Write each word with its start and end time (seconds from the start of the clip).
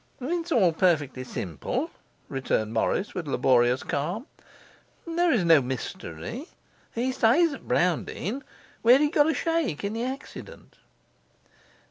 'It 0.19 0.31
is 0.31 0.51
all 0.51 0.71
perfectly 0.71 1.23
simple,' 1.23 1.91
returned 2.27 2.73
Morris, 2.73 3.13
with 3.13 3.27
laborious 3.27 3.83
calm. 3.83 4.25
'There 5.05 5.31
is 5.31 5.43
no 5.43 5.61
mystery. 5.61 6.47
He 6.91 7.11
stays 7.11 7.53
at 7.53 7.67
Browndean, 7.67 8.41
where 8.81 8.97
he 8.97 9.09
got 9.09 9.29
a 9.29 9.33
shake 9.35 9.83
in 9.83 9.93
the 9.93 10.03
accident. 10.03 10.77